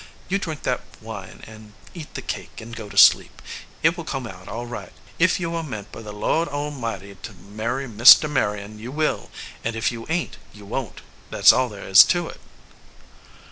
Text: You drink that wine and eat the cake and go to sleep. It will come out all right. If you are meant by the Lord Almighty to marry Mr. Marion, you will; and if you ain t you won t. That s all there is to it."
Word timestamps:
You 0.29 0.39
drink 0.39 0.63
that 0.63 0.81
wine 0.99 1.43
and 1.45 1.73
eat 1.93 2.15
the 2.15 2.23
cake 2.23 2.59
and 2.59 2.75
go 2.75 2.89
to 2.89 2.97
sleep. 2.97 3.39
It 3.83 3.95
will 3.95 4.03
come 4.03 4.25
out 4.25 4.47
all 4.47 4.65
right. 4.65 4.91
If 5.19 5.39
you 5.39 5.53
are 5.53 5.61
meant 5.61 5.91
by 5.91 6.01
the 6.01 6.11
Lord 6.11 6.47
Almighty 6.47 7.13
to 7.21 7.33
marry 7.33 7.87
Mr. 7.87 8.27
Marion, 8.27 8.79
you 8.79 8.91
will; 8.91 9.29
and 9.63 9.75
if 9.75 9.91
you 9.91 10.07
ain 10.09 10.29
t 10.29 10.37
you 10.53 10.65
won 10.65 10.93
t. 10.95 11.03
That 11.29 11.43
s 11.43 11.53
all 11.53 11.69
there 11.69 11.87
is 11.87 12.03
to 12.05 12.27
it." 12.29 12.41